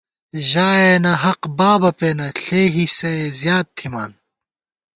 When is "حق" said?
1.23-1.41